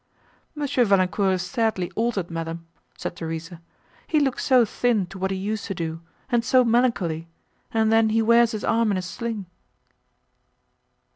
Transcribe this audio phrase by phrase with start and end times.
[0.59, 0.65] "M.
[0.87, 2.31] Valancourt is sadly altered!
[2.31, 2.65] madam,"
[2.97, 3.61] said Theresa;
[4.07, 7.27] "he looks so thin to what he used to do, and so melancholy,
[7.71, 9.45] and then he wears his arm in a sling."